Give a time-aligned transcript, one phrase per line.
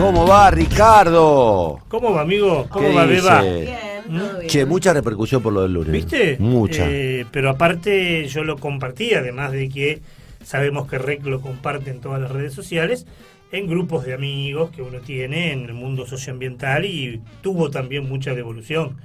[0.00, 1.78] ¿Cómo va, Ricardo?
[1.88, 2.66] ¿Cómo va, amigo?
[2.70, 3.42] ¿Cómo ¿Qué va, Beba?
[3.42, 4.38] ¿Mm?
[4.38, 4.46] bien.
[4.46, 5.92] Che, mucha repercusión por lo del lunes.
[5.92, 6.36] ¿Viste?
[6.38, 6.86] Mucha.
[6.88, 10.00] Eh, pero aparte yo lo compartí, además de que
[10.42, 13.06] sabemos que Rec lo comparte en todas las redes sociales,
[13.52, 18.34] en grupos de amigos que uno tiene en el mundo socioambiental y tuvo también mucha
[18.34, 18.96] devolución.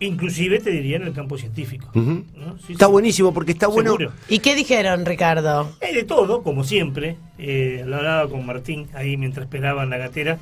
[0.00, 1.88] Inclusive te diría en el campo científico.
[1.94, 2.24] Ujú.
[2.36, 2.58] ¿no?
[2.58, 2.92] Sí, Está sí.
[2.92, 3.96] buenísimo porque está bueno.
[4.28, 5.70] ¿Y qué dijeron, Ricardo?
[5.80, 7.16] Hay de todo, como siempre.
[7.38, 10.38] Eh, lo hablaba con Martín ahí mientras esperaba en la gatera.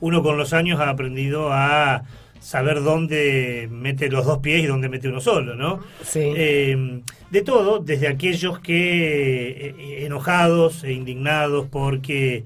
[0.00, 2.02] Uno con los años ha aprendido a
[2.40, 5.80] saber dónde mete los dos pies y dónde mete uno solo, ¿no?
[6.04, 6.20] Sí.
[6.22, 12.44] Eh, de todo, desde aquellos que eh, enojados e indignados porque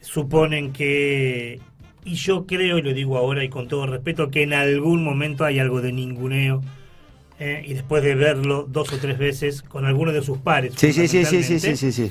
[0.00, 1.60] suponen que,
[2.04, 5.44] y yo creo, y lo digo ahora y con todo respeto, que en algún momento
[5.44, 6.62] hay algo de ninguneo.
[7.40, 10.74] eh, y después de verlo dos o tres veces con alguno de sus pares.
[10.76, 12.10] Sí, sí, sí, sí, sí, sí, sí, sí.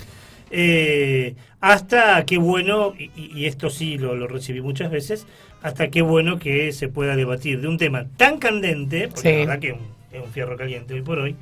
[0.52, 5.26] eh, hasta qué bueno, y, y esto sí lo, lo recibí muchas veces,
[5.62, 9.34] hasta qué bueno que se pueda debatir de un tema tan candente, porque Sí.
[9.36, 11.36] la verdad que es un, es un fierro caliente hoy por hoy,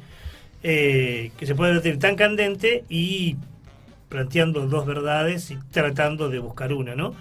[0.64, 3.36] eh, que se pueda debatir tan candente y
[4.10, 7.16] planteando dos verdades y tratando de buscar una, ¿no?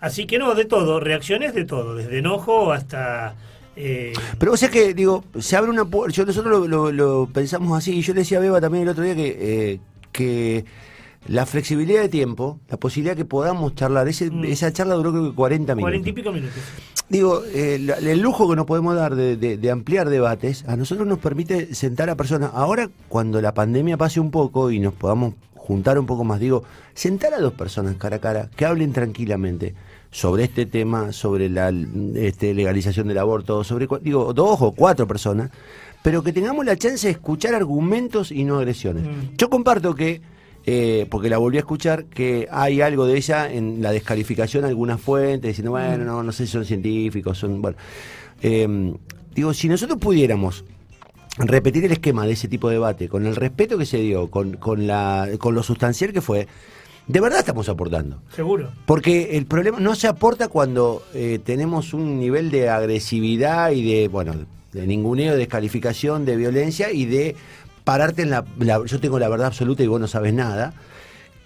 [0.00, 3.34] Así que no, de todo, reacciones de todo, desde enojo hasta...
[3.76, 6.14] eh, Pero vos sabés que, digo, se abre una puerta.
[6.14, 7.96] Yo, nosotros lo, lo- lo pensamos así.
[7.96, 9.36] Y yo le decía a Beba también el otro día que,
[9.72, 9.80] eh,
[10.12, 10.64] que
[11.28, 14.44] la flexibilidad de tiempo, la posibilidad que podamos charlar, ese- Mm.
[14.44, 15.82] esa charla duró creo que 40 minutos.
[15.90, 16.58] cuarenta y pico minutos.
[17.08, 20.76] Digo, eh, la- el lujo que nos podemos dar de, de- de ampliar debates, a
[20.76, 22.50] nosotros nos permite sentar a personas.
[22.54, 25.34] Ahora, cuando la pandemia pase un poco y nos podamos
[25.66, 26.62] juntar un poco más, digo,
[26.94, 29.74] sentar a dos personas cara a cara que hablen tranquilamente
[30.12, 31.72] sobre este tema, sobre la
[32.14, 35.50] este, legalización del aborto, sobre, digo, dos o cuatro personas,
[36.02, 39.02] pero que tengamos la chance de escuchar argumentos y no agresiones.
[39.02, 39.36] Mm.
[39.36, 40.20] Yo comparto que
[40.68, 44.68] eh, porque la volví a escuchar, que hay algo de ella en la descalificación de
[44.68, 47.76] algunas fuentes, diciendo, bueno, no, no sé si son científicos, son, bueno.
[48.42, 48.94] Eh,
[49.34, 50.64] digo, si nosotros pudiéramos
[51.38, 54.56] repetir el esquema de ese tipo de debate, con el respeto que se dio, con,
[54.56, 56.46] con, la, con lo sustancial que fue,
[57.06, 58.20] de verdad estamos aportando.
[58.34, 58.70] Seguro.
[58.86, 64.08] Porque el problema no se aporta cuando eh, tenemos un nivel de agresividad y de,
[64.08, 64.34] bueno,
[64.72, 67.36] de ninguneo, de descalificación, de violencia y de
[67.84, 70.74] pararte en la, la- Yo tengo la verdad absoluta y vos no sabes nada.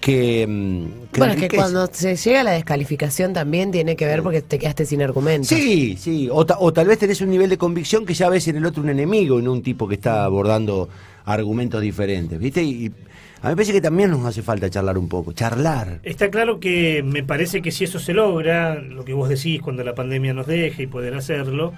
[0.01, 0.47] Que.
[0.47, 0.85] mm,
[1.19, 4.59] bueno, es que cuando se llega a la descalificación también tiene que ver porque te
[4.59, 5.49] quedaste sin argumentos.
[5.49, 6.29] Sí, sí.
[6.33, 8.65] O, ta- o tal vez tenés un nivel de convicción que ya ves en el
[8.65, 10.89] otro un enemigo y no un tipo que está abordando
[11.27, 12.63] argumentos diferentes, ¿viste?
[12.63, 12.93] Y, y
[13.43, 15.33] a mí me parece que también nos hace falta charlar un poco.
[15.33, 16.01] Charlar.
[16.03, 19.85] Está claro que me parece que si eso se logra, lo que vos decís, cuando
[19.85, 21.73] la pandemia nos deje y poder hacerlo,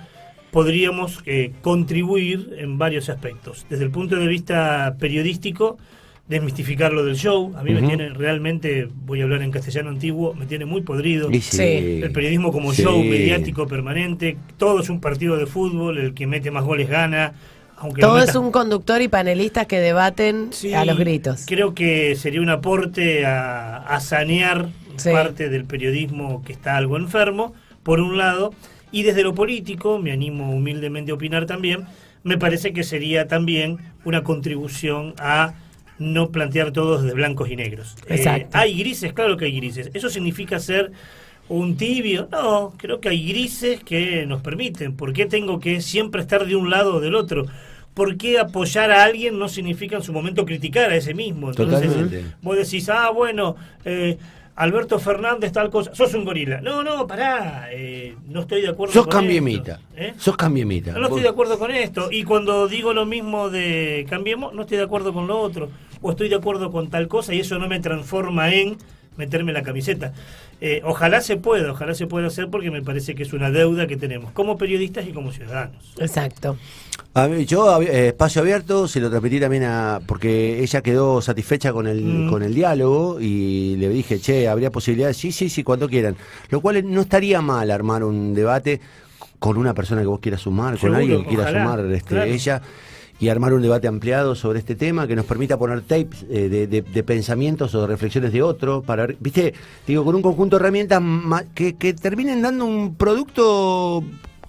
[0.53, 3.67] podríamos eh, contribuir en varios aspectos.
[3.69, 5.79] Desde el punto de vista periodístico,
[6.29, 7.53] desmistificar lo del show.
[7.57, 11.29] A mí me tiene realmente, voy a hablar en castellano antiguo, me tiene muy podrido.
[11.41, 11.63] Sí.
[12.03, 12.83] El periodismo como Sí.
[12.83, 17.35] show mediático permanente, todo es un partido de fútbol, el que mete más goles gana.
[17.77, 21.45] Aunque Todo meta- es un conductor y panelistas que debaten Sí, a los gritos.
[21.49, 25.11] Creo que sería un aporte a, a sanear Sí.
[25.11, 28.55] parte del periodismo que está algo enfermo, por un lado,
[28.93, 31.87] y desde lo político, me animo humildemente a opinar también,
[32.23, 35.55] me parece que sería también una contribución a
[36.03, 37.97] no plantear todos de blancos y negros.
[38.07, 38.59] Eh, Exacto.
[38.59, 39.91] hay grises, claro que hay grises.
[39.95, 40.93] ¿Eso significa ser
[41.49, 42.29] un tibio?
[42.31, 44.97] No, creo que hay grises que nos permiten.
[44.97, 47.47] ¿Por qué tengo que siempre estar de un lado o del otro?
[47.95, 51.51] ¿Por qué apoyar a alguien no significa en su momento criticar a ese mismo?
[51.51, 52.25] Entonces, Totalmente.
[52.41, 54.17] vos decís, ah, bueno, eh,
[54.55, 56.61] Alberto Fernández tal cosa, sos un gorila.
[56.61, 59.73] No, no, pará, eh, no estoy de acuerdo Sos con cambiemita.
[59.73, 60.15] esto, ¿eh?
[60.19, 60.93] Sos cambiemita.
[60.93, 62.11] No, no estoy de acuerdo con esto.
[62.11, 65.71] Y cuando digo lo mismo de cambiemos, no estoy de acuerdo con lo otro.
[66.03, 68.77] O estoy de acuerdo con tal cosa y eso no me transforma en
[69.17, 70.13] meterme la camiseta.
[70.61, 73.87] Eh, ojalá se pueda, ojalá se pueda hacer porque me parece que es una deuda
[73.87, 75.93] que tenemos como periodistas y como ciudadanos.
[75.99, 76.57] Exacto.
[77.15, 80.01] A mí, yo, eh, espacio abierto, se lo transmití también a.
[80.07, 82.31] porque ella quedó satisfecha con el, Mm.
[82.31, 85.17] con el diálogo y le dije, che, habría posibilidades.
[85.17, 86.17] Sí, sí, sí, cuando quieran.
[86.49, 88.81] Lo cual no estaría mal armar un debate
[89.39, 92.31] con una persona que vos quieras sumar, con alguien que quiera ojalá, sumar este, claro.
[92.31, 92.63] ella.
[93.21, 96.67] Y armar un debate ampliado sobre este tema que nos permita poner tapes eh, de,
[96.67, 98.83] de- de pensamientos o de reflexiones de otro.
[98.83, 99.55] Para, ¿Viste?
[99.87, 101.01] Digo, con un conjunto de herramientas
[101.55, 104.03] que, que terminen dando un producto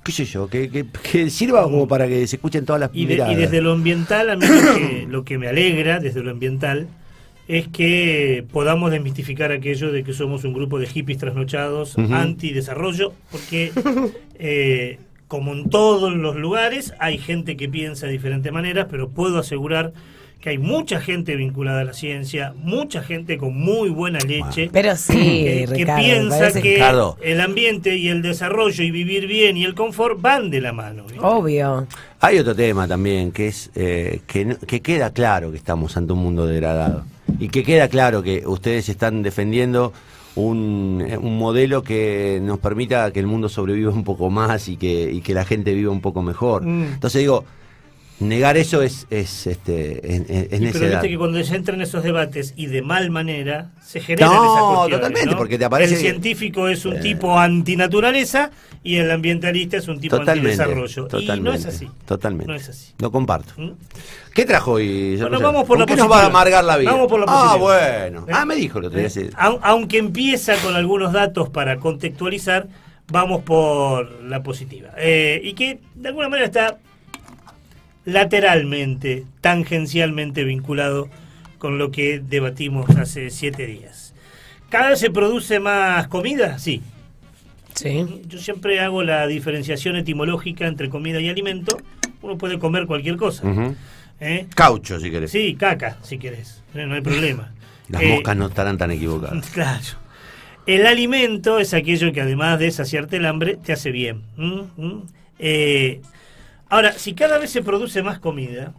[0.04, 3.06] qué sé yo, que, que- que sirva como para que se escuchen todas las Y,
[3.06, 6.32] de- y desde lo ambiental, a mí lo que, lo que me alegra desde lo
[6.32, 6.88] ambiental
[7.48, 13.72] es que podamos desmistificar aquello de que somos un grupo de hippies trasnochados, anti-desarrollo, porque
[14.40, 14.98] eh,
[15.34, 19.92] como en todos los lugares hay gente que piensa de diferentes maneras, pero puedo asegurar
[20.40, 24.70] que hay mucha gente vinculada a la ciencia, mucha gente con muy buena leche.
[24.74, 27.18] Pero sí, que, Ricardo, piensa que Ricardo.
[27.24, 31.06] el ambiente y el desarrollo y vivir bien y el confort van de la mano.
[31.06, 31.20] ¿viste?
[31.20, 31.88] Obvio.
[32.20, 36.14] Hay otro tema también, que es eh, que, no- que queda claro que estamos ante
[36.14, 37.06] un mundo degradado.
[37.40, 39.94] Y que queda claro que ustedes están defendiendo
[40.36, 45.12] un, un modelo que nos permita que el mundo sobreviva un poco más y que,
[45.12, 46.66] y que la gente viva un poco mejor.
[46.66, 46.94] Mm.
[46.94, 47.46] Entonces digo,
[48.24, 50.22] negar eso es, es, este, es,
[50.72, 54.36] pero viste que cuando se entran esos debates y de mal manera se generan No,
[54.44, 54.98] esas cuestiones.
[55.00, 55.38] totalmente, ¿no?
[55.38, 58.52] porque te aparece El que- científico es un tipo antinaturaleza
[58.84, 61.08] y el ambientalista es un tipo antidesarrollo.
[61.08, 61.88] totalmente, Y no es así.
[62.06, 62.52] Totalmente.
[62.52, 62.94] No es así.
[63.00, 63.54] Lo comparto.
[63.58, 63.72] ¿Mm?
[64.34, 65.16] ¿Qué trajo hoy?
[65.18, 66.92] Bueno, vamos por ¿Con la qué nos va a amargar la vida?
[66.92, 68.26] Vamos por la Ah, bueno.
[68.28, 68.32] ¿Eh?
[68.34, 69.10] Ah, me dijo día.
[69.10, 69.30] sí.
[69.38, 72.68] Au- Aunque empieza con algunos datos para contextualizar,
[73.12, 74.90] vamos por la positiva.
[74.98, 76.78] Eh, y que de alguna manera está
[78.06, 81.10] lateralmente, tangencialmente vinculado
[81.58, 84.14] con lo que debatimos hace siete días.
[84.70, 86.58] ¿Cada vez se produce más comida?
[86.60, 86.82] Sí.
[87.76, 88.22] Sí.
[88.28, 91.78] Yo siempre hago la diferenciación etimológica entre comida y alimento.
[92.22, 93.44] Uno puede comer cualquier cosa.
[94.20, 94.48] ¿eh?
[94.56, 95.32] Caucho, si querés.
[95.32, 96.62] Sí, caca, si querés.
[96.76, 97.52] Eh, No hay problema.
[97.90, 99.50] Las Eh, moscas no estarán tan equivocadas.
[99.54, 99.84] Claro.
[100.66, 104.22] El alimento es aquello que además de saciarte el hambre, te hace bien.
[104.38, 104.62] ¿Mm?
[104.78, 105.02] ¿Mm?
[105.40, 106.02] Eh,
[106.74, 108.74] ahora, si cada vez se produce más comida,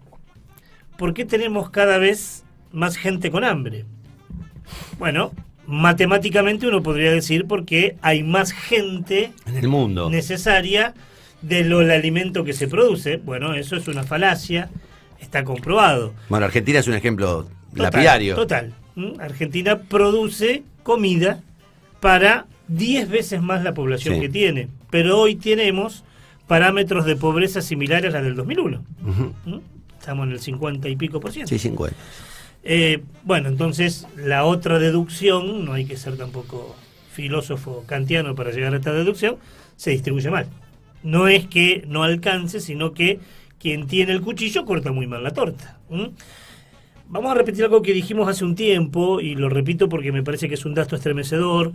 [0.96, 3.84] ¿por qué tenemos cada vez más gente con hambre?
[4.98, 5.32] Bueno,
[5.66, 10.10] matemáticamente uno podría decir porque hay más gente En el mundo.
[10.10, 10.94] necesaria
[11.42, 13.18] de lo el alimento que se produce.
[13.18, 14.70] Bueno, eso es una falacia,
[15.20, 16.14] está comprobado.
[16.28, 18.34] Bueno, Argentina es un ejemplo Total, lapidario.
[18.34, 18.72] Total.
[18.96, 19.20] ¿Mm?
[19.20, 21.42] Argentina produce comida
[22.00, 24.20] para 10 veces más la población Sí.
[24.20, 24.68] que tiene.
[24.90, 26.04] Pero hoy tenemos
[26.46, 28.84] parámetros de pobreza similares a la del 2001.
[29.02, 29.34] Ujú.
[29.46, 29.60] ¿Mm?
[29.98, 31.48] Estamos en el 50 y pico por ciento.
[31.48, 31.96] Sí, 50.
[32.64, 36.74] Eh, bueno, entonces la otra deducción, no hay que ser tampoco
[37.12, 39.36] filósofo kantiano para llegar a esta deducción,
[39.76, 40.46] se distribuye mal.
[41.02, 43.20] No es que no alcance, sino que
[43.58, 45.78] quien tiene el cuchillo corta muy mal la torta.
[47.08, 50.48] Vamos a repetir algo que dijimos hace un tiempo, y lo repito porque me parece
[50.48, 51.72] que es un dato estremecedor,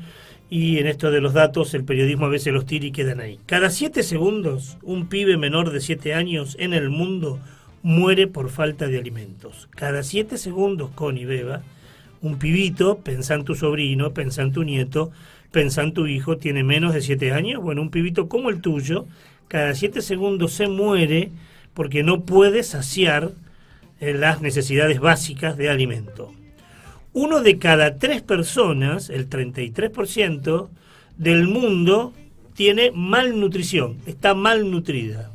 [0.49, 3.39] y en esto de los datos el periodismo a veces los tira y quedan ahí.
[3.45, 7.39] Cada siete segundos, un pibe menor de siete años en el mundo
[7.83, 9.69] muere por falta de alimentos.
[9.71, 11.61] Cada siete segundos, Connie Beba,
[12.21, 15.11] un pibito, pensá en tu sobrino, pensá en tu nieto,
[15.51, 19.05] pensá en tu hijo, tiene menos de siete años, bueno, un pibito como el tuyo,
[19.47, 21.31] cada siete segundos se muere
[21.73, 23.31] porque no puede saciar
[23.99, 26.33] eh, las necesidades básicas de alimento.
[27.21, 30.69] Uno de cada tres personas, el 33%
[31.17, 32.13] del mundo,
[32.53, 35.29] tiene malnutrición, está malnutrida.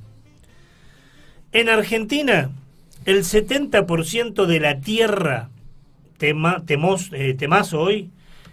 [1.52, 2.50] En Argentina,
[3.04, 5.50] el 70% de la tierra,
[6.16, 8.08] tema, temos, eh, temazo hoy,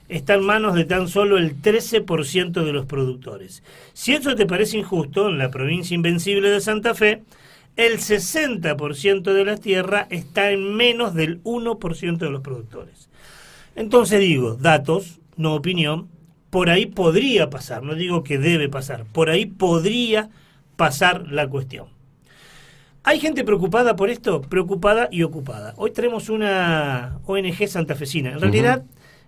[0.09, 3.63] está en manos de tan solo el 13% de los productores.
[3.93, 7.23] Si eso te parece injusto, en la provincia invencible de Santa Fe,
[7.77, 13.09] el 60% de la tierra está en menos del 1% de los productores.
[13.81, 16.07] Entonces digo, datos, no opinión,
[16.51, 20.29] por ahí podría pasar, no digo que debe pasar, por ahí podría
[20.75, 21.87] pasar la cuestión.
[23.03, 24.41] ¿Hay gente preocupada por esto?
[24.41, 25.73] Preocupada y ocupada.
[25.77, 28.33] Hoy tenemos una ONG santafesina.
[28.33, 28.83] En realidad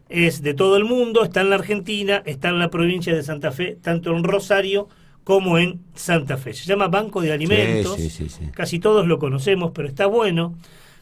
[0.08, 3.52] es de todo el mundo, está en la Argentina, está en la provincia de Santa
[3.52, 4.88] Fe, tanto en Rosario
[5.24, 6.54] como en Santa Fe.
[6.54, 7.96] Se llama Banco de Alimentos.
[7.96, 8.52] Sí, sí, sí, sí.
[8.54, 10.54] Casi todos lo conocemos, pero está bueno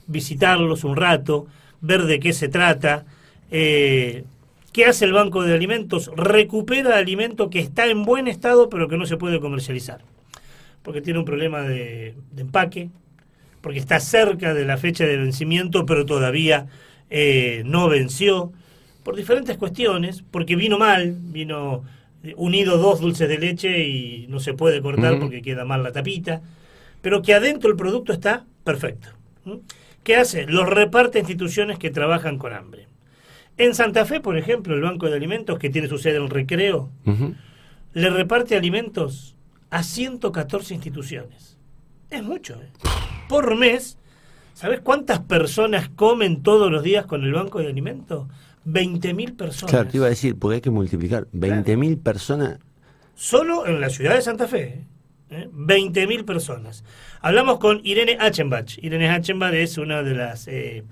[0.07, 1.47] visitarlos un rato,
[1.81, 3.03] ver de qué se trata.
[3.51, 4.23] Eh,
[4.73, 6.09] ¿Qué hace el Banco de Alimentos?
[6.15, 10.01] Recupera alimento que está en buen estado pero que no se puede comercializar.
[10.81, 12.89] Porque tiene un problema de, de empaque,
[13.61, 16.67] porque está cerca de la fecha de vencimiento pero todavía
[17.09, 18.53] eh, no venció,
[19.03, 21.83] por diferentes cuestiones, porque vino mal, vino
[22.37, 26.41] unido dos dulces de leche y no se puede cortar porque queda mal la tapita,
[27.01, 29.09] pero que adentro el producto está perfecto.
[30.03, 30.45] ¿Qué hace?
[30.45, 32.87] Los reparte a instituciones que trabajan con hambre.
[33.57, 36.89] En Santa Fe, por ejemplo, el Banco de Alimentos, que tiene su sede en Recreo,
[37.93, 39.35] le reparte alimentos
[39.69, 41.57] a 114 instituciones.
[42.09, 42.69] Es mucho, ¿eh?
[43.29, 43.97] Por mes,
[44.53, 48.27] ¿sabes cuántas personas comen todos los días con el Banco de Alimentos?
[48.65, 49.71] 20.000 personas.
[49.71, 51.27] Claro, te iba a decir, porque hay que multiplicar.
[51.33, 52.59] 20.000 personas.
[53.15, 54.85] Solo en la ciudad de Santa Fe.
[55.29, 55.49] ¿eh?
[55.51, 56.83] 20.000 personas.
[57.21, 58.77] Hablamos con Irene Achenbach.
[58.79, 60.83] Irene Achenbach es una de las eh,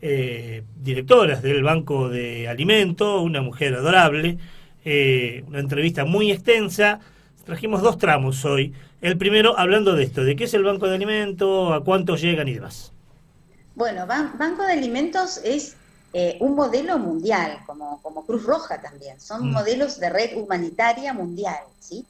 [0.00, 4.38] eh, directoras del Banco de Alimento, una mujer adorable.
[4.84, 7.00] eh, una entrevista muy extensa.
[7.44, 8.72] Trajimos dos tramos hoy.
[9.02, 12.48] El primero hablando de esto, de qué es el Banco de Alimento, a cuántos llegan
[12.48, 12.92] y demás.
[13.74, 15.76] Bueno, Banco de Alimentos es
[16.12, 19.20] eh, un modelo mundial, como, como Cruz Roja también.
[19.20, 19.52] Son mm.
[19.52, 22.04] modelos de red humanitaria mundial, ¿sí?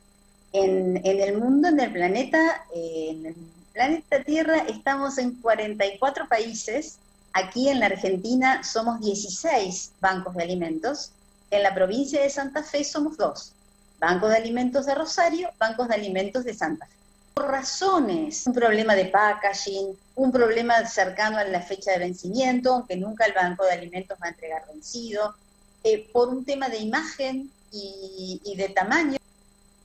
[0.53, 3.35] En, en el mundo, en el planeta, eh, en el
[3.73, 6.99] planeta Tierra estamos en 44 países.
[7.33, 11.13] Aquí en la Argentina somos 16 bancos de alimentos.
[11.51, 13.53] En la provincia de Santa Fe somos dos.
[13.99, 17.01] Bancos de alimentos de Rosario, bancos de alimentos de Santa Fe
[17.47, 23.25] razones, un problema de packaging, un problema cercano a la fecha de vencimiento, aunque nunca
[23.25, 25.35] el Banco de Alimentos va a entregar vencido,
[25.83, 29.17] eh, por un tema de imagen y, de tamaño,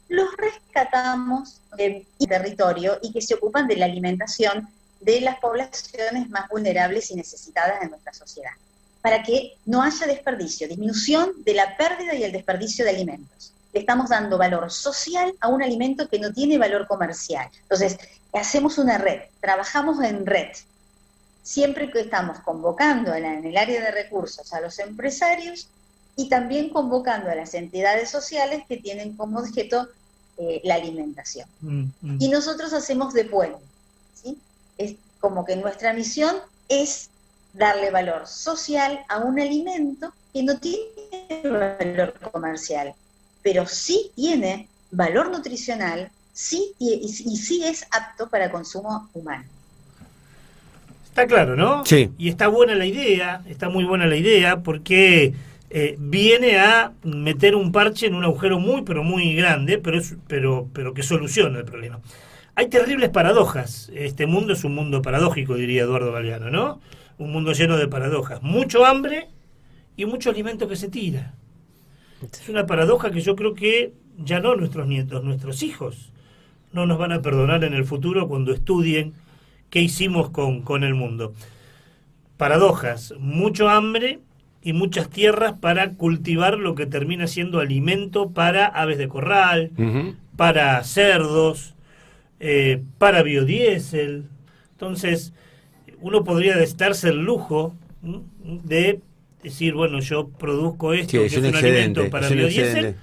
[0.09, 4.67] los rescatamos del territorio y que se ocupan de la alimentación
[4.99, 8.51] de las poblaciones más vulnerables y necesitadas de nuestra sociedad,
[9.01, 13.81] para que no haya desperdicio, disminución de la pérdida y el desperdicio de alimentos le
[13.81, 17.49] estamos dando valor social a un alimento que no tiene valor comercial.
[17.63, 17.97] Entonces,
[18.31, 20.47] hacemos una red, trabajamos en red.
[21.43, 25.67] Siempre que estamos convocando en el área de recursos a los empresarios
[26.15, 29.89] y también convocando a las entidades sociales que tienen como objeto
[30.37, 31.49] eh, la alimentación.
[31.59, 32.17] Mm, mm.
[32.21, 33.59] Y nosotros hacemos de puente.
[34.77, 36.35] Es como que nuestra misión
[36.69, 37.09] es
[37.53, 42.93] darle valor social a un alimento que no tiene valor comercial
[43.45, 49.43] pero sí tiene valor nutricional sí, y, sí es apto para consumo humano.
[51.05, 51.85] Está claro, ¿no?
[51.85, 52.09] Sí.
[52.17, 55.35] Y está buena la idea, está muy buena la idea, porque
[55.69, 60.67] eh, viene a meter un parche en un agujero muy, pero muy grande, pero, pero,
[60.73, 61.99] pero que soluciona el problema.
[62.55, 63.91] Hay terribles paradojas.
[63.93, 66.79] Este mundo es un mundo paradójico, diría Eduardo Galeano, ¿no?
[67.17, 68.41] Un mundo lleno de paradojas.
[68.41, 69.27] Mucho hambre
[69.97, 71.33] y mucho alimento que se tira.
[72.21, 76.13] Es una paradoja que yo creo que ya no nuestros nietos, nuestros hijos
[76.71, 79.13] no nos van a perdonar en el futuro cuando estudien
[79.69, 81.33] qué hicimos con, con el mundo.
[82.37, 84.19] Paradojas, mucho hambre
[84.61, 89.71] y muchas tierras para cultivar lo que termina siendo alimento para aves de corral,
[90.35, 91.74] para cerdos,
[92.39, 94.25] eh, para biodiesel.
[94.71, 95.33] Entonces,
[96.01, 97.75] uno podría estarse el lujo
[98.43, 99.01] de
[99.41, 102.95] decir, bueno, yo produzco esto, que es, un, alimento para biodiesel,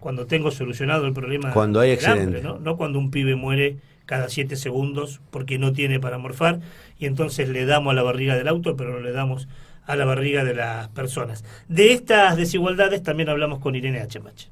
[0.00, 2.58] cuando tengo solucionado el problema cuando hay del hambre, ¿no?
[2.58, 3.76] no cuando un pibe muere
[4.06, 6.60] cada siete segundos porque no tiene para morfar
[6.98, 9.46] y entonces le damos a la barriga del auto, pero no le damos
[9.86, 11.44] a la barriga de las personas.
[11.68, 14.48] De estas desigualdades también hablamos con Irene Hachemache.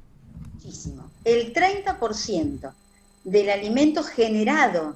[0.53, 1.09] Muchísimo.
[1.25, 2.73] El 30%
[3.23, 4.95] del alimento generado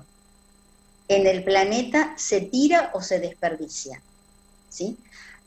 [1.07, 4.01] en el planeta se tira o se desperdicia.
[4.69, 4.97] ¿sí?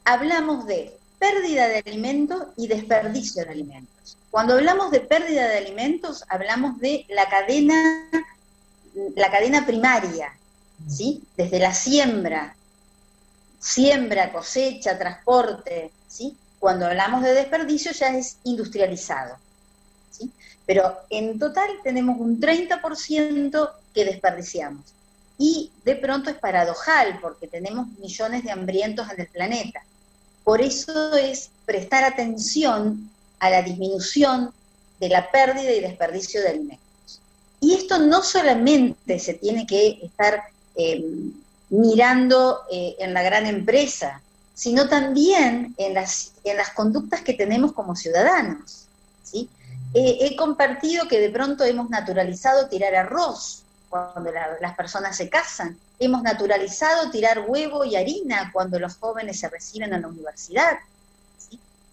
[0.05, 4.17] hablamos de pérdida de alimentos y desperdicio de alimentos.
[4.31, 8.09] Cuando hablamos de pérdida de alimentos, hablamos de la cadena,
[9.17, 10.33] la cadena primaria,
[10.89, 11.23] ¿sí?
[11.37, 12.55] Desde la siembra,
[13.59, 16.37] siembra, cosecha, transporte, ¿sí?
[16.59, 19.37] Cuando hablamos de desperdicio ya es industrializado,
[20.11, 20.31] ¿sí?
[20.71, 24.85] Pero en total tenemos un 30% que desperdiciamos.
[25.37, 29.83] Y de pronto es paradojal porque tenemos millones de hambrientos en el planeta.
[30.45, 33.11] Por eso es prestar atención
[33.41, 34.53] a la disminución
[35.00, 37.21] de la pérdida y desperdicio de alimentos.
[37.61, 40.41] Y esto no solamente se tiene que estar
[40.77, 41.05] eh,
[41.71, 44.23] mirando eh, en la gran empresa,
[44.55, 48.87] sino también en las, en las conductas que tenemos como ciudadanos.
[49.92, 50.18] ¿Sí?
[50.20, 54.30] he compartido que de pronto hemos naturalizado tirar arroz cuando
[54.61, 55.76] las personas se casan.
[55.99, 60.78] Hemos naturalizado tirar huevo y harina cuando los jóvenes se reciben a la universidad.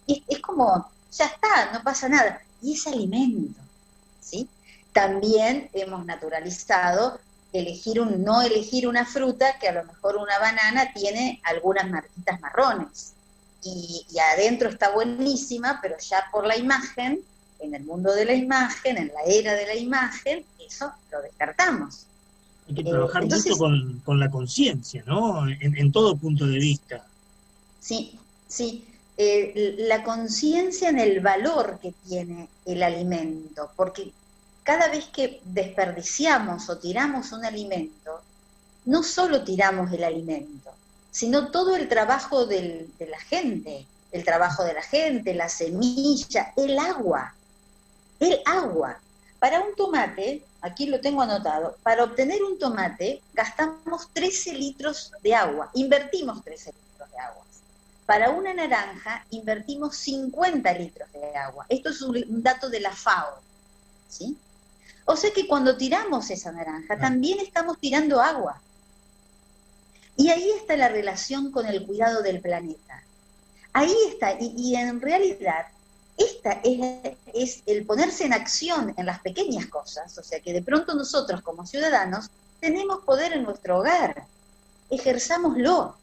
[0.06, 2.40] Es como, ya está, no pasa nada.
[2.62, 3.60] Y es alimento.
[4.22, 4.48] ¿sí?
[4.92, 7.18] También hemos naturalizado
[7.52, 12.40] elegir un, no elegir una fruta que a lo mejor una banana tiene algunas marquitas
[12.40, 13.12] marrones.
[13.64, 17.20] Y adentro está buenísima, pero ya por la imagen
[17.60, 22.04] en el mundo de la imagen, en la era de la imagen, eso lo descartamos.
[22.68, 23.56] Hay que trabajar eh, mucho
[24.04, 25.48] con, la conciencia, ¿no?
[25.48, 27.04] En, todo punto de vista.
[27.80, 28.84] Sí, sí.
[29.16, 34.12] Eh, la conciencia en el valor que tiene el alimento, porque
[34.62, 38.20] cada vez que desperdiciamos o tiramos un alimento,
[38.84, 40.70] no solo tiramos el alimento,
[41.10, 46.78] sino todo el trabajo de la gente, el trabajo de la gente, la semilla, el
[46.78, 47.34] agua
[48.20, 49.00] el agua.
[49.38, 55.34] Para un tomate, aquí lo tengo anotado, para obtener un tomate gastamos 13 litros de
[55.34, 57.44] agua, invertimos 13 litros de agua.
[58.06, 61.66] Para una naranja invertimos 50 litros de agua.
[61.68, 63.38] Esto es un dato de la FAO.
[64.08, 64.36] ¿sí?
[65.04, 68.60] O sea que cuando tiramos esa naranja también estamos tirando agua.
[70.16, 73.02] Y ahí está la relación con el cuidado del planeta.
[73.72, 75.66] Ahí está, y, en realidad
[76.18, 80.62] esta es, es, el ponerse en acción en las pequeñas cosas, o sea que de
[80.62, 82.28] pronto nosotros como ciudadanos
[82.60, 84.26] tenemos poder en nuestro hogar,
[84.90, 85.96] ejerzámoslo.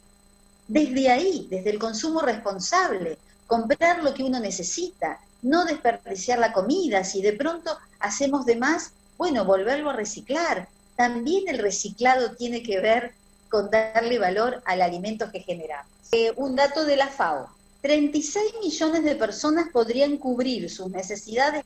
[0.68, 7.04] Desde ahí, desde el consumo responsable, comprar lo que uno necesita, no desperdiciar la comida,
[7.04, 10.68] si de pronto hacemos de más, bueno, volverlo a reciclar.
[10.96, 13.14] También el reciclado tiene que ver
[13.50, 15.92] con darle valor al alimento que generamos.
[16.12, 17.50] Eh, un dato de la FAO,
[17.86, 21.64] 36 millones de personas podrían cubrir sus necesidades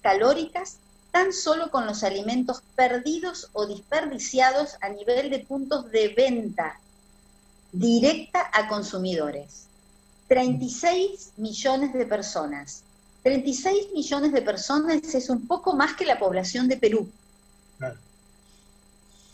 [0.00, 0.78] calóricas
[1.10, 6.80] tan solo con los alimentos perdidos o desperdiciados a nivel de puntos de venta
[7.70, 9.66] directa a consumidores.
[10.28, 12.82] 36 millones de personas.
[13.22, 17.10] 36 millones de personas es un poco más que la población de Perú.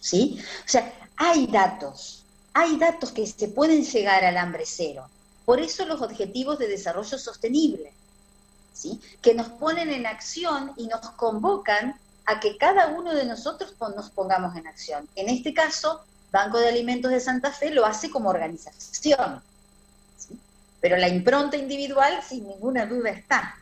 [0.01, 0.41] ¿Sí?
[0.67, 5.09] O sea, hay datos, hay datos que se pueden llegar al hambre cero.
[5.45, 7.93] Por eso los objetivos de desarrollo sostenible,
[8.73, 9.01] ¿sí?
[9.21, 14.11] que nos ponen en acción y nos convocan a que cada uno de nosotros nos
[14.11, 15.07] pongamos en acción.
[15.15, 16.01] En este caso,
[16.33, 19.43] Banco de Alimentos de Santa Fe lo hace como organización,
[20.81, 23.57] pero la impronta individual sin ninguna duda está.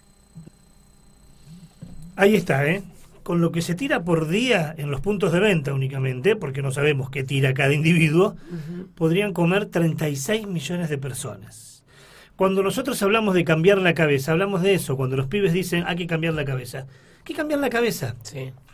[2.14, 2.82] Ahí está, ¿eh?
[3.22, 6.72] con lo que se tira por día en los puntos de venta únicamente, porque no
[6.72, 8.36] sabemos qué tira cada individuo,
[8.94, 11.71] podrían comer 36 millones de personas.
[12.36, 15.96] Cuando nosotros hablamos de cambiar la cabeza, hablamos de eso, cuando los pibes dicen hay
[15.96, 16.86] que cambiar la cabeza.
[17.18, 18.16] Hay que cambiar la cabeza.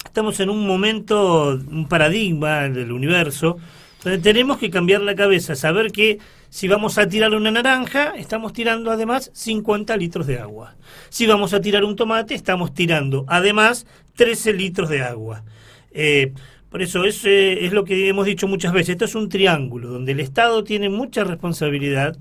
[0.04, 3.58] Estamos en un momento, un paradigma del universo,
[4.02, 6.18] donde tenemos que cambiar la cabeza, saber que
[6.50, 10.76] si vamos a tirar una naranja, estamos tirando además 50 litros de agua.
[11.10, 13.86] Si vamos a tirar un tomate, estamos tirando además
[14.16, 15.44] 13 litros de agua.
[15.90, 16.32] Eh,
[16.70, 18.90] por eso es, eh, es lo que hemos dicho muchas veces.
[18.90, 22.16] Esto es un triángulo donde el Estado tiene mucha responsabilidad,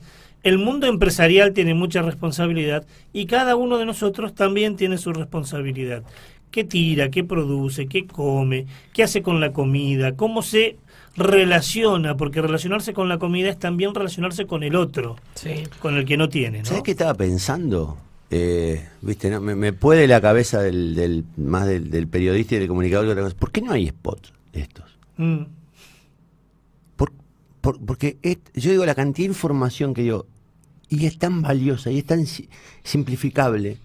[0.48, 6.04] el mundo empresarial tiene mucha responsabilidad y cada uno de nosotros también tiene su responsabilidad.
[6.52, 7.10] ¿Qué tira?
[7.10, 7.88] ¿Qué produce?
[7.88, 8.66] ¿Qué come?
[8.94, 10.16] ¿Qué hace con la comida?
[10.16, 10.78] ¿Cómo se
[11.18, 15.18] relaciona, porque relacionarse con la comida es también relacionarse con el otro,
[15.82, 16.60] con el que no tiene.
[16.60, 16.66] ¿no?
[16.66, 17.98] ¿Sabes qué estaba pensando?
[18.30, 23.36] Eh, viste, no, me, puede la cabeza del, más del, periodista y del comunicador.
[23.36, 24.98] ¿Por qué no hay spots de estos?
[25.18, 25.46] Mm.
[27.62, 28.18] porque
[28.54, 30.28] yo digo la cantidad de información que yo
[30.90, 32.26] y es tan valiosa y es tan
[32.84, 33.78] simplificable.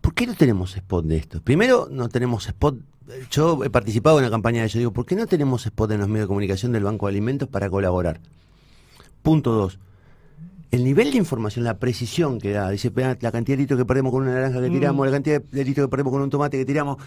[0.00, 1.42] ¿Por qué no tenemos spot de esto?
[1.42, 2.76] Primero, no tenemos spot
[3.30, 4.78] yo he participado en la campaña de ellos.
[4.78, 7.48] Digo, ¿por qué no tenemos spot en los medios de comunicación del Banco de Alimentos
[7.48, 8.20] para colaborar?
[9.22, 9.78] Punto dos.
[10.70, 14.12] El nivel de información, la precisión que da, dice la cantidad de litros que perdemos
[14.12, 14.72] con una naranja que mm.
[14.72, 16.98] tiramos, la cantidad de litros que perdemos con un tomate que tiramos,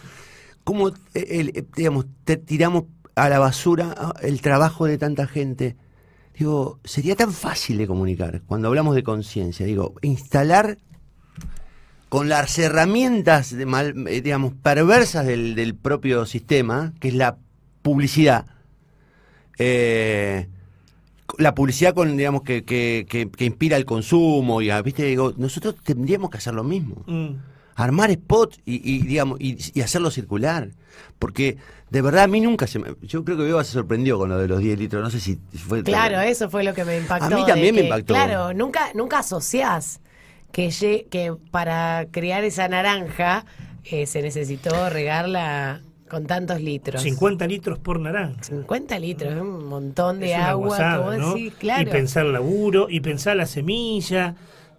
[0.65, 2.05] cómo eh, eh, digamos,
[2.45, 5.77] tiramos a la basura ah, el trabajo de tanta gente.
[6.37, 9.65] Digo, sería tan fácil de comunicar cuando hablamos de conciencia.
[9.65, 10.77] Digo, instalar
[12.13, 13.63] con las herramientas, de
[14.07, 17.37] eh, digamos, perversas del, propio sistema, que es la
[17.81, 18.45] publicidad.
[19.57, 20.47] Eh,
[21.39, 25.05] la publicidad con, digamos, que, que, inspira el consumo, y, ¿viste?
[25.05, 27.03] Digo, nosotros tendríamos que hacer lo mismo.
[27.07, 27.35] Mm.
[27.73, 30.69] Armar spots y, digamos, y, hacerlo circular.
[31.17, 31.57] Porque
[31.93, 32.95] de verdad a mí nunca se me...
[33.03, 35.39] Yo creo que Beba se sorprendió con lo de los 10 litros, no sé si
[35.55, 35.83] fue...
[35.83, 37.25] Claro, eso fue lo que me impactó.
[37.35, 38.15] A mí también me impactó.
[38.15, 40.01] Claro, nunca, nunca asociás
[40.51, 40.69] que,
[41.11, 43.45] que para criar esa naranja
[43.83, 46.99] eh, se necesitó regarla con tantos litros.
[46.99, 48.41] 50 litros por naranja.
[48.41, 50.75] 50 litros, un montón de agua,
[51.59, 51.83] claro.
[51.83, 54.33] Y pensar laburo, y pensar la semilla,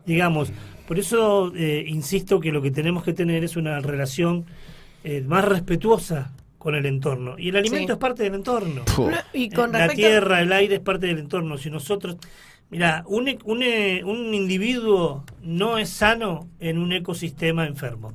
[0.04, 0.50] digamos.
[0.88, 4.46] Por eso eh, insisto que lo que tenemos que tener es una relación
[5.04, 6.32] eh, más respetuosa
[6.64, 7.38] con el entorno.
[7.38, 8.84] Y el alimento es parte del entorno.
[9.34, 11.58] y con la tierra, el aire es parte del entorno.
[11.58, 12.16] Si nosotros
[12.70, 13.62] Mira, un, un,
[14.06, 18.14] un, individuo no es sano en un ecosistema enfermo.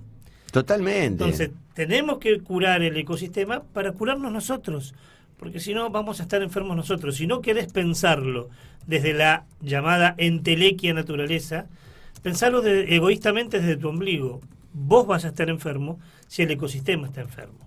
[0.51, 1.23] Totalmente.
[1.23, 4.95] Entonces, tenemos que curar el ecosistema para curarnos nosotros,
[5.37, 7.17] porque si no vamos a estar enfermos nosotros.
[7.17, 8.49] Si no querés pensarlo
[8.87, 11.67] desde la llamada entelequia naturaleza,
[12.23, 14.41] pensarlo egoístamente desde tu ombligo.
[14.73, 17.58] Vos vas a estar enfermo si el ecosistema está enfermo.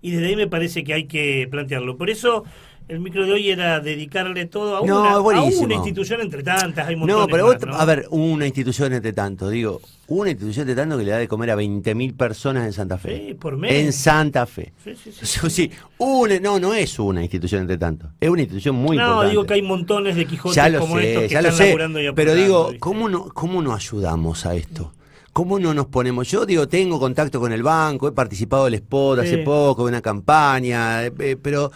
[0.00, 1.96] Y desde ahí me parece que hay que plantearlo.
[1.96, 2.44] Por eso
[2.86, 6.86] el micro de hoy era dedicarle todo a, una, una, institución entre tantas.
[6.86, 11.04] Hay no, pero a ver, una institución entre tantos, digo, una institución entre tantos que
[11.06, 13.28] le da de comer a 20.000 personas en Santa Fe.
[13.28, 13.72] Sí, por mes.
[13.72, 14.74] En Santa Fe.
[14.84, 15.40] Sí, sí, sí.
[15.50, 19.24] sí una, no, no es una institución entre tantos, es una institución muy importante.
[19.24, 21.52] No, digo que hay montones de Quijotes ya lo como sé, estos que ya están
[21.52, 24.92] lo sé, laburando y Pero digo, ¿cómo no, ¿cómo no ayudamos a esto?
[25.34, 26.26] ¿Cómo no nos ponemos?
[26.30, 30.00] Yo digo, tengo contacto con el banco, he participado del spot hace poco, de una
[30.00, 31.70] campaña, eh, pero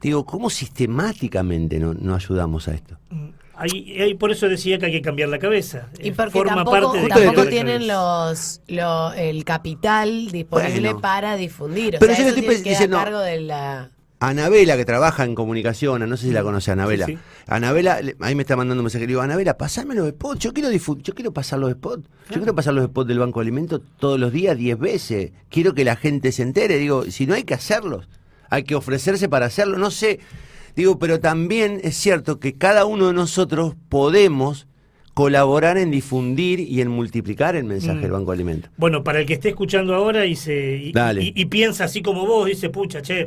[0.00, 2.96] Digo, ¿cómo sistemáticamente no, no ayudamos a esto?
[3.10, 5.90] Mm, Ahí, ahí por eso decía que hay que cambiar la cabeza.
[6.02, 11.00] Y Eh, porque forma tampoco, parte de tampoco tienen los, lo- el capital disponible Bueno.
[11.02, 11.96] para difundir.
[11.96, 13.90] O Pero sea, yo le eso estoy tiene que diciendo- a cargo de la...
[14.22, 17.06] Anabela, que trabaja en comunicación, no sé si la conoce Anabela.
[17.06, 17.18] Sí, sí.
[17.46, 19.04] Anabela, ahí me está mandando un mensaje.
[19.04, 20.40] Le digo, Anabela, pasame los spots.
[20.40, 22.06] Yo quiero, yo quiero pasar los spots.
[22.28, 25.32] Yo quiero pasar los spots del Banco de Alimentos todos los días, 10 veces.
[25.48, 26.76] Quiero que la gente se entere.
[26.76, 28.08] Digo, si no hay que hacerlos,
[28.50, 29.78] hay que ofrecerse para hacerlo.
[29.78, 30.20] No sé.
[30.76, 34.66] Digo, pero también es cierto que cada uno de nosotros podemos
[35.14, 38.02] colaborar en difundir y en multiplicar el mensaje Mm.
[38.02, 38.70] del Banco de Alimentos.
[38.76, 40.92] Bueno, para el que esté escuchando ahora y, se, y-
[41.34, 43.24] y piensa así como vos, dice, pucha, che,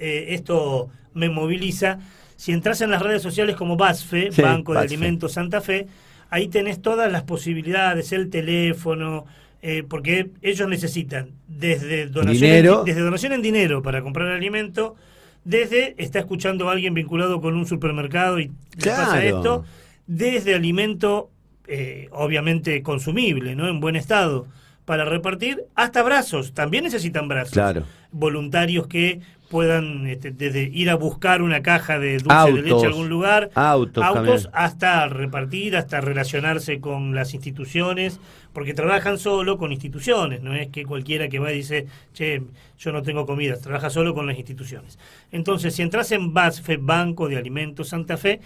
[0.00, 1.98] eh, esto me moviliza.
[2.36, 4.80] Si entras en las redes sociales como BASFE, Sí, Banco de.
[4.80, 5.86] Alimentos Santa Fe,
[6.30, 9.26] ahí tenés todas las posibilidades, el teléfono,
[9.62, 12.78] eh, porque ellos necesitan desde donación, Dinero.
[12.80, 14.96] En, desde donación en dinero para comprar alimento,
[15.44, 19.64] desde está escuchando a alguien vinculado con un supermercado y le pasa esto,
[20.06, 21.30] desde alimento
[21.66, 23.68] eh, obviamente consumible, ¿no?
[23.68, 24.46] En buen estado
[24.84, 27.52] para repartir, hasta brazos, también necesitan brazos.
[27.52, 27.84] Claro.
[28.10, 32.62] Voluntarios que puedan este, desde ir a buscar una caja de dulce de Autos.
[32.62, 34.38] leche a algún lugar, Autos también.
[34.52, 38.20] hasta repartir, hasta relacionarse con las instituciones,
[38.52, 42.42] porque trabajan solo con instituciones, no es que cualquiera que va y dice, che,
[42.78, 45.00] yo no tengo comida, trabaja solo con las instituciones.
[45.32, 48.40] Entonces, si entras en BASFE, Banco de Alimentos Santa Fe,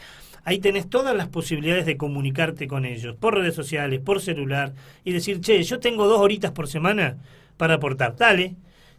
[0.45, 4.73] ahí tenés todas las posibilidades de comunicarte con ellos, por redes sociales, por celular,
[5.05, 7.19] y decir, che, yo tengo dos horitas por semana
[7.59, 8.55] para aportar, dale.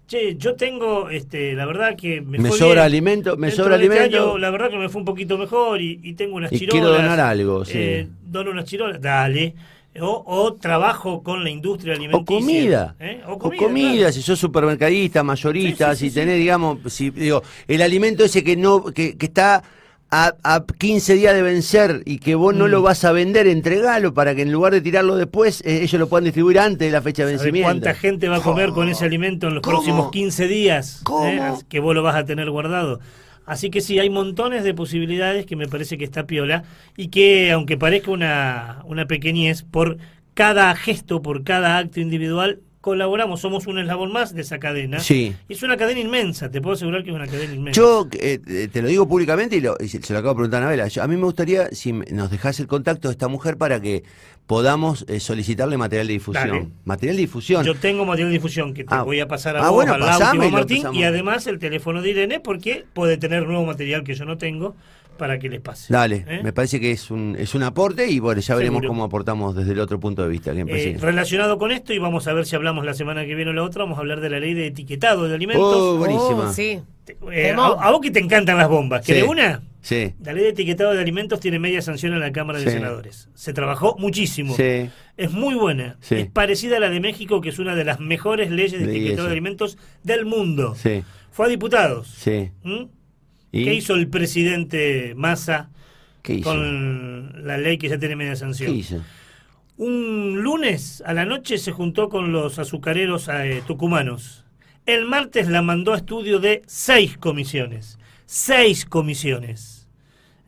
[0.07, 2.85] Che, yo tengo, este, la verdad que me, Me fue sobra bien.
[2.85, 4.33] alimento, me Dentro sobra de este alimento.
[4.33, 6.71] año, la verdad que me fue un poquito mejor y, y tengo unas Y chirolas.
[6.81, 7.79] quiero donar algo, sí.
[7.79, 9.55] Eh, dono unas chirolas, dale.
[10.01, 12.25] O, o trabajo con la industria O alimenticia.
[12.39, 12.95] comida.
[12.99, 13.21] ¿eh?
[13.25, 14.13] O comida, claro.
[14.13, 18.55] si sos supermercadista, mayorista, sí, sí, si tenés, digamos, si digo, el alimento ese que
[18.57, 19.63] no, que, que está
[20.17, 22.57] a, a 15 días de vencer y que vos Mm.
[22.59, 25.99] no lo vas a vender, entregalo para que en lugar de tirarlo después, eh, ellos
[25.99, 27.65] lo puedan distribuir antes de la fecha de ¿Sabés vencimiento.
[27.67, 29.77] cuánta gente va a comer con ese alimento en los ¿Cómo?
[29.77, 31.01] próximos 15 días?
[31.03, 31.25] ¿Cómo?
[31.27, 31.41] ¿eh?
[31.67, 32.99] Que vos lo vas a tener guardado.
[33.45, 36.63] Así que sí, hay montones de posibilidades que me parece que está piola
[36.97, 39.97] y que, aunque parezca una, una pequeñez, por
[40.33, 44.99] cada gesto, por cada acto individual, colaboramos, somos un eslabón más de esa cadena.
[44.99, 45.35] Sí.
[45.49, 47.81] Y es una cadena inmensa, te puedo asegurar que es una cadena inmensa.
[47.81, 50.61] Yo eh, eh, te lo digo públicamente y, lo- y se, lo acabo de preguntar
[50.61, 50.87] a Anabela.
[51.01, 54.03] A mí me gustaría, si nos dejás el contacto de esta mujer para que
[54.45, 56.47] podamos eh, solicitarle material de difusión.
[56.47, 56.67] Dale.
[56.83, 57.65] Material de difusión.
[57.65, 59.01] Yo tengo material de difusión que te Ah.
[59.01, 60.05] voy a pasar a Ah, vos, bueno, lo
[60.51, 60.95] Martín, pasamos.
[60.95, 64.75] y además el teléfono de Irene, porque puede tener nuevo material que yo no tengo
[65.17, 65.91] para que les pase.
[65.93, 66.41] Dale, ¿Eh?
[66.43, 69.71] me parece que es un, es un aporte y bueno, ya veremos cómo aportamos desde
[69.73, 70.51] el otro punto de vista.
[70.53, 73.51] ¿Quién Eh, relacionado con esto, y vamos a ver si hablamos la semana que viene
[73.51, 75.65] o la otra, vamos a hablar de la ley de etiquetado de alimentos.
[75.75, 76.49] Oh, buenísima.
[76.49, 76.81] Oh, sí.
[77.31, 79.29] Eh, a, vos que te encantan las bombas, ¿querés Sí.
[79.29, 79.61] una?
[79.81, 82.71] Sí, La ley de etiquetado de alimentos tiene media sanción en la Cámara de Sí.
[82.71, 83.29] Senadores.
[83.35, 84.55] Se trabajó muchísimo.
[84.55, 84.89] sí.
[85.17, 85.95] Es muy buena.
[86.01, 86.15] Sí.
[86.15, 89.27] Es parecida a la de México, que es una de las mejores leyes de etiquetado
[89.27, 90.73] de alimentos del mundo.
[90.75, 92.07] Sí, Fue a diputados.
[92.17, 92.49] sí.
[92.63, 92.85] ¿Mm?
[93.55, 95.69] ¿Y ¿Qué hizo el presidente Massa
[96.21, 98.75] ¿Qué con la ley que ya tiene media ¿Qué sanción?
[98.75, 99.01] hizo?
[99.77, 104.43] Un lunes a la noche se juntó con los azucareros eh, tucumanos.
[104.85, 107.97] El martes la mandó a estudio de seis comisiones.
[108.25, 109.87] Seis comisiones.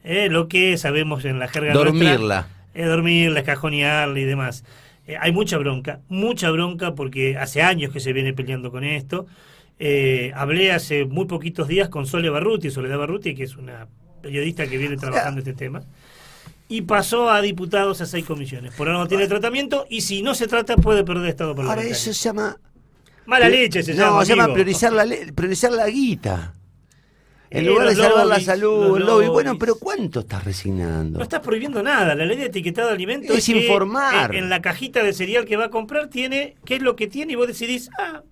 [0.03, 2.47] Eh, lo que sabemos en la jerga nuestra, Dormirla.
[2.73, 4.63] eh, dormirla, escajonearla y demás.
[5.07, 9.25] Eh, hay mucha bronca, mucha bronca porque hace años que se viene peleando con esto.
[9.79, 13.87] Eh, hablé hace muy poquitos días con Sole Barruti, Soledad Barruti, que es una
[14.21, 15.81] periodista que viene trabajando este tema.
[16.69, 18.73] Y pasó a diputados a seis comisiones.
[18.73, 21.93] Por ahora no tiene tratamiento y si no se trata puede perder estado Ahora parlamentario.
[21.95, 22.57] eso se llama...
[23.25, 24.25] Mala leche se no, llama.
[24.25, 26.53] se llama priorizar la, priorizar la guita.
[27.49, 29.27] En Eh, lugar de salvar la salud, el lobby.
[29.27, 31.17] Bueno, pero ¿cuánto estás resignando?
[31.19, 32.15] No estás prohibiendo nada.
[32.15, 34.33] La ley de etiquetado de alimentos Es que, informar.
[34.33, 37.07] eh, en la cajita de cereal que va a comprar tiene qué es lo que
[37.07, 38.23] tiene y vos decidís, ah,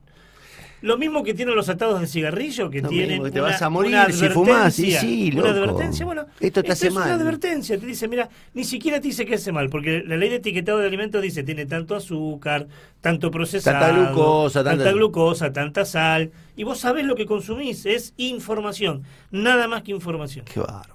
[0.86, 3.50] lo mismo que tienen los atados de cigarrillo que Lo tienen mismo, que te una-
[3.52, 5.48] vas a morir una si fumás, sí, una loco.
[5.50, 7.06] advertencia, bueno, Esto te hace es mal.
[7.06, 10.30] una advertencia, te dice, mira, ni siquiera te dice que hace mal, porque la ley
[10.30, 12.68] de etiquetado de alimentos dice tiene tanto azúcar,
[13.02, 17.86] tanto procesado, Tanta glucosa, tanta, tanta- glucosa, tanta sal, y vos sabés lo que consumís,
[17.86, 20.46] es información, nada más que información.
[20.46, 20.94] Qué bárbaro.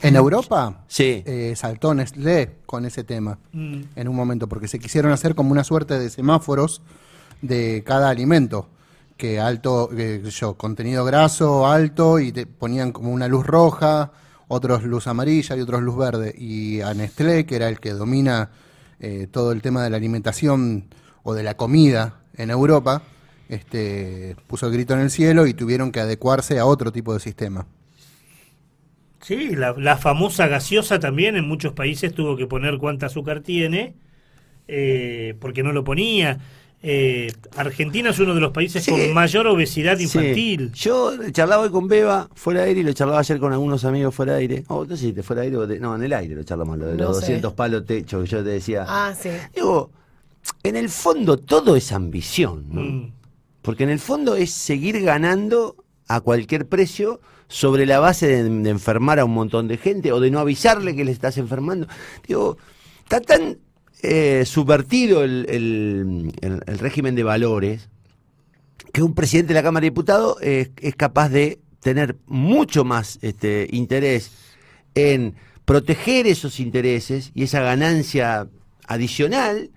[0.00, 1.24] En Europa Sí.
[1.26, 3.80] eh, saltó Nestlé con ese tema Mm.
[3.96, 6.80] en un momento, porque se quisieron hacer como una suerte de semáforos
[7.42, 8.68] de cada alimento,
[9.16, 14.12] que alto, sé yo, contenido graso, alto, y te ponían como una luz roja,
[14.48, 16.34] otros luz amarilla y otros luz verde.
[16.36, 18.50] Y a Nestlé, que era el que domina
[19.00, 20.86] eh, todo el tema de la alimentación
[21.22, 23.02] o de la comida en Europa,
[23.48, 27.20] este, puso el grito en el cielo y tuvieron que adecuarse a otro tipo de
[27.20, 27.66] sistema.
[29.20, 33.96] Sí, la, la famosa gaseosa también en muchos países tuvo que poner cuánta azúcar tiene,
[34.68, 36.38] eh, porque no lo ponía.
[36.80, 38.90] Eh, Argentina es uno de los países Sí.
[38.92, 40.70] con mayor obesidad infantil.
[40.74, 40.84] Sí.
[40.84, 44.14] Yo charlaba hoy con Beba fuera de aire y lo charlaba ayer con algunos amigos
[44.14, 44.64] fuera de aire.
[44.68, 46.44] Oh, no sé si te fuera de aire o de- No, en el aire lo
[46.44, 47.22] charlamos, lo de No los sé.
[47.22, 48.84] 200 palos techo que yo te decía.
[48.86, 49.30] Ah, sí.
[49.54, 49.90] Digo,
[50.62, 52.80] en el fondo todo es ambición, ¿no?
[52.82, 53.12] Mm.
[53.62, 58.70] Porque en el fondo es seguir ganando a cualquier precio sobre la base de, de
[58.70, 61.88] enfermar a un montón de gente o de no avisarle que le estás enfermando.
[62.26, 62.56] Digo,
[63.02, 63.58] está tan
[64.02, 67.88] eh, subvertido el, el- el- el régimen de valores
[68.92, 73.18] que un presidente de la Cámara de Diputados es, es capaz de tener mucho más
[73.22, 74.30] este, interés
[74.94, 75.34] en
[75.64, 78.48] proteger esos intereses y esa ganancia
[78.86, 79.70] adicional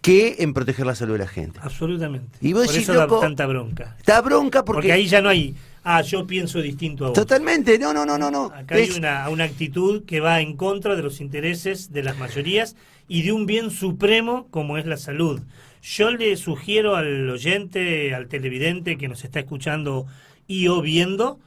[0.00, 1.60] que en proteger la salud de la gente.
[1.62, 2.38] Absolutamente.
[2.40, 3.96] Y vos Por decís, eso da loco, tanta bronca.
[3.98, 7.14] Está bronca porque, Porque, ahí ya no hay, ah, yo pienso distinto a vos.
[7.14, 8.46] totalmente, no, no, no, no, no.
[8.46, 12.76] Acá hay una, una actitud que va en contra de los intereses de las mayorías
[13.08, 15.40] y de un bien supremo como es la salud.
[15.82, 20.06] Yo le sugiero al oyente, al televidente que nos está escuchando
[20.46, 21.38] y o viendo,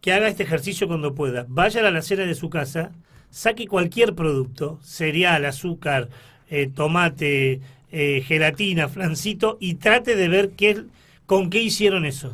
[0.00, 1.46] que haga este ejercicio cuando pueda.
[1.48, 2.92] Vaya a la alacena de su casa,
[3.30, 6.08] saque cualquier producto, cereal, azúcar,
[6.50, 7.60] eh, tomate,
[7.90, 10.84] eh, gelatina, flancito, y trate de ver qué,
[11.26, 12.32] con qué hicieron eso.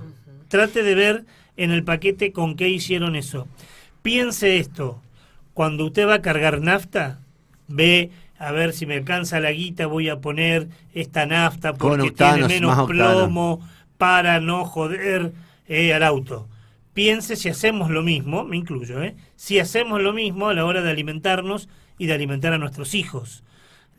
[0.51, 1.25] Trate de ver
[1.57, 3.47] en el paquete con qué hicieron eso.
[4.03, 5.01] Piense esto,
[5.55, 7.21] cuando usted va a cargar nafta,
[7.69, 12.49] ve a ver si me alcanza la guita, voy a poner esta nafta porque octanos,
[12.49, 13.61] tiene menos plomo
[13.97, 15.33] para no joder
[15.69, 16.49] eh, al auto.
[16.95, 19.15] Piense si hacemos lo mismo, me incluyo, ¿eh?
[19.37, 23.45] si hacemos lo mismo a la hora de alimentarnos y de alimentar a nuestros hijos.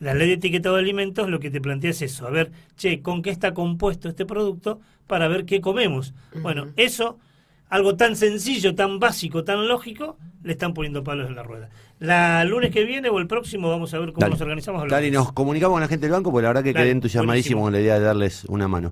[0.02, 3.02] La ley de etiquetado de alimentos lo que te plantea es eso, a ver, che,
[3.02, 6.12] ¿con qué está compuesto este producto para ver qué comemos?
[6.34, 7.20] Bueno, eso,
[7.68, 11.68] algo tan sencillo, tan básico, tan lógico, le están poniendo palos en la rueda.
[12.00, 14.32] La lunes que viene o el próximo vamos a ver cómo Dale.
[14.32, 14.88] nos organizamos.
[14.88, 16.92] Dale, y nos comunicamos con la gente del banco, porque la verdad que Dale, quedé
[16.94, 17.62] entusiasmadísimo buenísimo.
[17.62, 18.90] con la idea de darles una mano.